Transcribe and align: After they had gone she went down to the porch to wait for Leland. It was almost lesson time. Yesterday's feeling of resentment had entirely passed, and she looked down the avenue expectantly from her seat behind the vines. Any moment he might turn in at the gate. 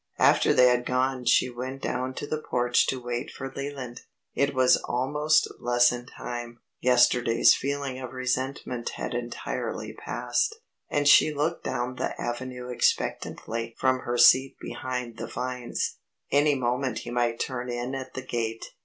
After 0.17 0.51
they 0.51 0.65
had 0.65 0.83
gone 0.83 1.25
she 1.25 1.47
went 1.51 1.83
down 1.83 2.15
to 2.15 2.25
the 2.25 2.41
porch 2.41 2.87
to 2.87 2.99
wait 2.99 3.29
for 3.29 3.53
Leland. 3.55 4.01
It 4.33 4.55
was 4.55 4.77
almost 4.77 5.47
lesson 5.59 6.07
time. 6.07 6.59
Yesterday's 6.79 7.53
feeling 7.53 7.99
of 7.99 8.11
resentment 8.11 8.89
had 8.95 9.13
entirely 9.13 9.93
passed, 9.93 10.55
and 10.89 11.07
she 11.07 11.31
looked 11.31 11.63
down 11.63 11.97
the 11.97 12.19
avenue 12.19 12.69
expectantly 12.69 13.75
from 13.77 13.99
her 13.99 14.17
seat 14.17 14.57
behind 14.59 15.17
the 15.17 15.27
vines. 15.27 15.97
Any 16.31 16.55
moment 16.55 16.97
he 17.05 17.11
might 17.11 17.39
turn 17.39 17.69
in 17.69 17.93
at 17.93 18.15
the 18.15 18.23
gate. 18.23 18.65